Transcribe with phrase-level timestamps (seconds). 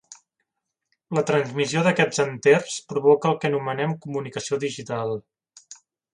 [1.17, 5.17] La transmissió d'aquests enters provoca el que anomenem comunicació digital.